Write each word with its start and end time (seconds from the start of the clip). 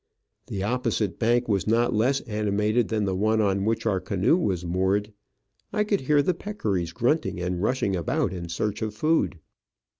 The 0.47 0.63
opposite 0.63 1.19
bank 1.19 1.47
was 1.47 1.67
not 1.67 1.93
less 1.93 2.21
ani 2.21 2.49
mated 2.49 2.87
than 2.87 3.05
the 3.05 3.15
one 3.15 3.39
on 3.39 3.65
which 3.65 3.85
our 3.85 3.99
canoe 3.99 4.35
was 4.35 4.65
moored. 4.65 5.13
I 5.71 5.83
could 5.83 6.01
hear 6.01 6.23
the 6.23 6.33
peccaries 6.33 6.91
grunting 6.91 7.39
and 7.39 7.61
rushing 7.61 7.95
about 7.95 8.33
in 8.33 8.49
search 8.49 8.81
of 8.81 8.95
food. 8.95 9.37